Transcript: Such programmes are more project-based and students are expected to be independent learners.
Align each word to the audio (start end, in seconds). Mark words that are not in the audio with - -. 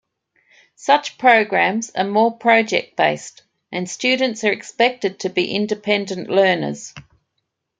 Such 0.77 1.19
programmes 1.19 1.91
are 1.91 2.03
more 2.05 2.35
project-based 2.35 3.43
and 3.71 3.87
students 3.87 4.43
are 4.43 4.51
expected 4.51 5.19
to 5.19 5.29
be 5.29 5.53
independent 5.53 6.27
learners. 6.27 6.91